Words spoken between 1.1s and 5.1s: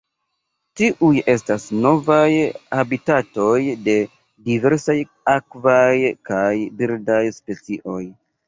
estas novaj habitatoj de diversaj